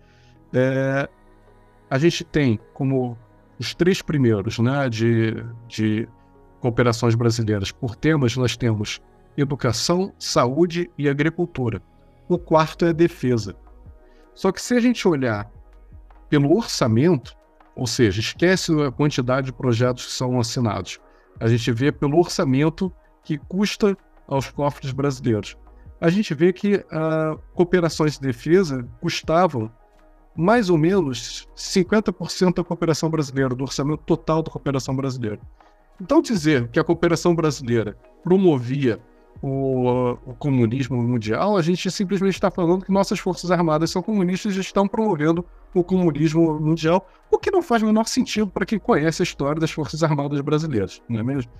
[0.53, 1.09] É,
[1.89, 3.17] a gente tem como
[3.59, 6.07] os três primeiros né, de, de
[6.61, 9.01] cooperações brasileiras por temas, nós temos
[9.35, 11.81] educação, saúde e agricultura.
[12.27, 13.55] O quarto é defesa.
[14.39, 15.51] Só que se a gente olhar
[16.29, 17.35] pelo orçamento,
[17.75, 20.97] ou seja, esquece a quantidade de projetos que são assinados,
[21.41, 22.89] a gente vê pelo orçamento
[23.21, 25.57] que custa aos cofres brasileiros.
[25.99, 29.69] A gente vê que uh, cooperações de defesa custavam
[30.33, 35.41] mais ou menos 50% da cooperação brasileira, do orçamento total da cooperação brasileira.
[36.01, 39.01] Então, dizer que a cooperação brasileira promovia
[39.41, 44.55] o, o, comunismo mundial, a gente simplesmente está falando que nossas forças armadas são comunistas
[44.55, 48.77] e estão promovendo o comunismo mundial, o que não faz o menor sentido para quem
[48.77, 51.51] conhece a história das forças armadas brasileiras, não é mesmo?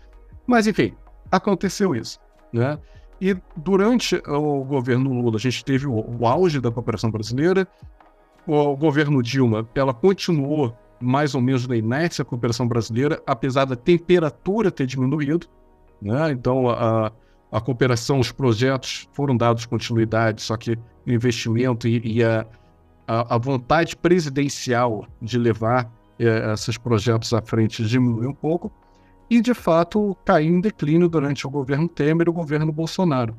[0.45, 0.93] Mas enfim,
[1.32, 2.20] aconteceu isso,
[2.51, 2.78] né?
[3.22, 7.67] E durante o governo Lula, a gente teve o, o auge da cooperação brasileira.
[8.47, 13.65] O, o governo Dilma, ela continuou mais ou menos na inércia a cooperação brasileira, apesar
[13.65, 15.47] da temperatura ter diminuído.
[16.01, 16.32] Né?
[16.32, 17.11] Então, a, a
[17.60, 22.45] cooperação, os projetos foram dados continuidade, só que o investimento e, e a,
[23.08, 28.72] a, a, vontade presidencial de levar é, esses projetos à frente diminuiu um pouco.
[29.30, 33.36] E, de fato, caiu em declínio durante o governo Temer e o governo Bolsonaro.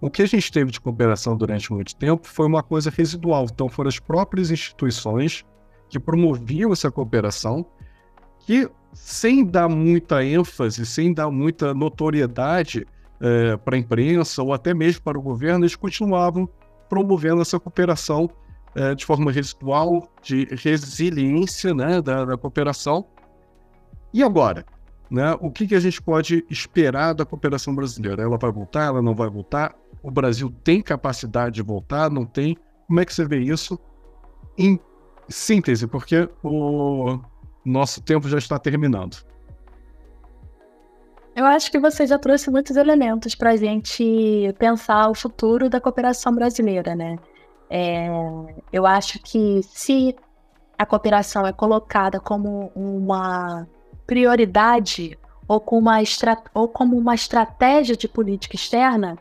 [0.00, 3.46] O que a gente teve de cooperação durante muito tempo foi uma coisa residual.
[3.50, 5.44] Então, foram as próprias instituições
[5.88, 7.64] que promoviam essa cooperação,
[8.40, 12.86] que, sem dar muita ênfase, sem dar muita notoriedade
[13.24, 16.46] é, para a imprensa ou até mesmo para o governo, eles continuavam
[16.90, 18.28] promovendo essa cooperação
[18.74, 23.06] é, de forma residual, de resiliência né, da, da cooperação.
[24.12, 24.66] E agora?
[25.10, 28.22] Né, o que, que a gente pode esperar da cooperação brasileira?
[28.22, 28.86] Ela vai voltar?
[28.86, 29.74] Ela não vai voltar?
[30.02, 32.10] O Brasil tem capacidade de voltar?
[32.10, 32.58] Não tem?
[32.86, 33.78] Como é que você vê isso?
[34.58, 34.78] Em
[35.28, 37.18] síntese, porque o
[37.64, 39.16] nosso tempo já está terminando.
[41.34, 45.80] Eu acho que você já trouxe muitos elementos para a gente pensar o futuro da
[45.80, 47.16] cooperação brasileira, né?
[47.68, 48.06] É,
[48.72, 50.14] eu acho que se
[50.78, 53.66] a cooperação é colocada como uma
[54.06, 55.18] prioridade
[55.48, 55.98] ou, com uma
[56.52, 59.18] ou como uma estratégia de política externa,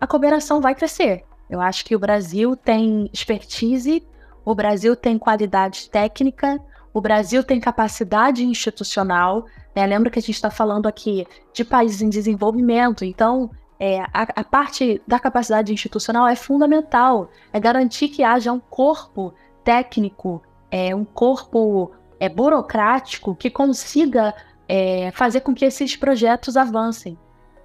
[0.00, 1.24] a cooperação vai crescer.
[1.50, 4.06] Eu acho que o Brasil tem expertise
[4.44, 6.60] o Brasil tem qualidade técnica,
[6.92, 9.46] o Brasil tem capacidade institucional.
[9.74, 9.86] Né?
[9.86, 14.44] Lembra que a gente está falando aqui de países em desenvolvimento, então é, a, a,
[14.44, 17.30] parte da capacidade institucional é fundamental.
[17.52, 19.34] É garantir que haja um corpo
[19.64, 21.90] técnico, é, um corpo
[22.20, 24.34] é, burocrático que consiga
[24.68, 27.18] é, fazer com que esses projetos avancem.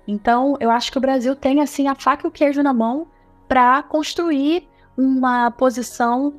[0.07, 3.07] Então, eu acho que o Brasil tem assim a faca e o queijo na mão
[3.47, 4.67] para construir
[4.97, 6.34] uma posição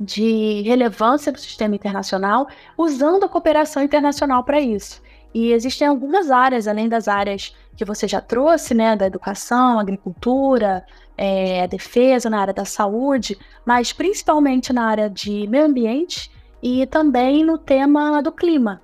[0.00, 5.02] de relevância do sistema internacional, usando a cooperação internacional para isso.
[5.34, 10.84] E existem algumas áreas, além das áreas que você já trouxe, né, da educação, agricultura,
[11.16, 16.30] é, defesa, na área da saúde, mas principalmente na área de meio ambiente
[16.62, 18.82] e também no tema do clima.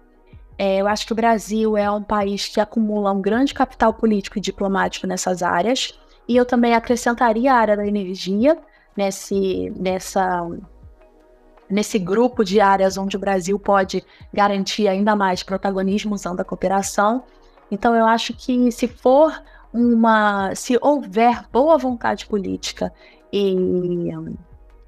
[0.57, 4.39] É, eu acho que o Brasil é um país que acumula um grande capital político
[4.39, 5.99] e diplomático nessas áreas,
[6.29, 8.57] e eu também acrescentaria a área da energia
[8.97, 10.47] nesse, nessa
[11.75, 17.25] nesse grupo de áreas onde o Brasil pode garantir ainda mais protagonismo usando a cooperação.
[17.69, 20.55] Então, eu acho que se for uma.
[20.55, 22.93] se houver boa vontade política
[23.33, 23.57] e.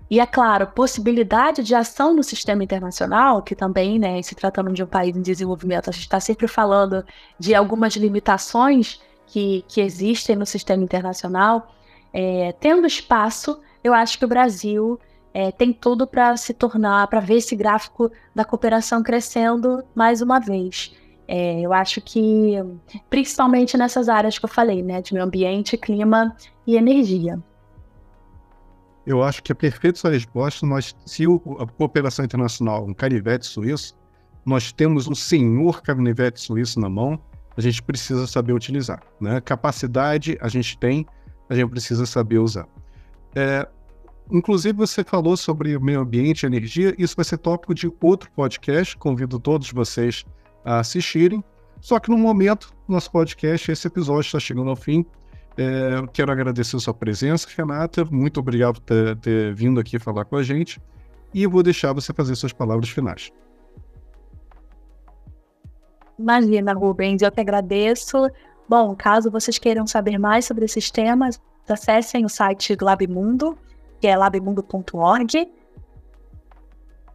[0.08, 4.80] E, é claro, possibilidade de ação no sistema internacional, que também, né, se tratando de
[4.80, 7.04] um país em desenvolvimento, a gente está sempre falando
[7.36, 11.74] de algumas limitações que, que existem no sistema internacional.
[12.12, 14.96] É, tendo espaço, eu acho que o Brasil
[15.36, 20.40] é, tem tudo para se tornar, para ver esse gráfico da cooperação crescendo mais uma
[20.40, 20.96] vez.
[21.28, 22.54] É, eu acho que,
[23.10, 26.34] principalmente nessas áreas que eu falei, né, de meio ambiente, clima
[26.66, 27.38] e energia.
[29.06, 30.64] Eu acho que é perfeito essa resposta.
[30.64, 33.94] Nós, se o, a cooperação internacional um canivete suíço,
[34.42, 37.20] nós temos um senhor canivete suíço na mão,
[37.54, 39.02] a gente precisa saber utilizar.
[39.20, 39.38] Né?
[39.42, 41.04] Capacidade a gente tem,
[41.46, 42.66] a gente precisa saber usar.
[43.34, 43.68] É,
[44.30, 46.94] Inclusive, você falou sobre o meio ambiente e energia.
[46.98, 48.96] Isso vai ser tópico de outro podcast.
[48.96, 50.24] Convido todos vocês
[50.64, 51.44] a assistirem.
[51.80, 55.06] Só que no momento, nosso podcast, esse episódio está chegando ao fim.
[55.56, 58.04] É, quero agradecer a sua presença, Renata.
[58.04, 60.80] Muito obrigado por ter, ter vindo aqui falar com a gente.
[61.32, 63.30] E vou deixar você fazer suas palavras finais.
[66.18, 68.28] Imagina, Rubens, eu que agradeço.
[68.68, 73.56] Bom, caso vocês queiram saber mais sobre esses temas, acessem o site do Labmundo
[74.06, 75.52] que é labmundo.org.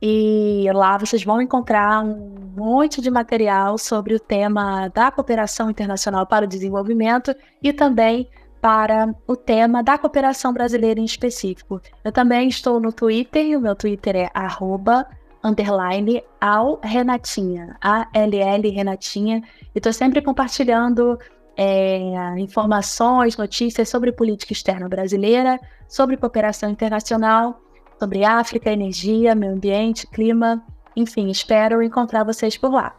[0.01, 6.25] E lá vocês vão encontrar um monte de material sobre o tema da cooperação internacional
[6.25, 7.33] para o desenvolvimento
[7.63, 8.29] e também
[8.59, 11.79] para o tema da cooperação brasileira em específico.
[12.03, 15.07] Eu também estou no Twitter, o meu Twitter é arroba,
[15.41, 19.41] underline, ao Renatinha, A-L-L Renatinha,
[19.73, 21.17] e estou sempre compartilhando
[21.61, 27.61] é, informações, notícias sobre política externa brasileira, sobre cooperação internacional,
[27.99, 30.63] sobre África, energia, meio ambiente, clima.
[30.95, 32.95] Enfim, espero encontrar vocês por lá.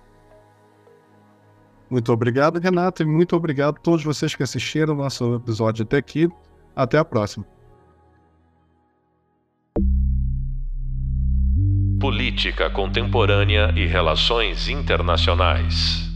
[1.90, 5.96] Muito obrigado, Renata, e muito obrigado a todos vocês que assistiram o nosso episódio até
[5.96, 6.28] aqui.
[6.74, 7.44] Até a próxima.
[12.00, 16.11] Política Contemporânea e Relações Internacionais.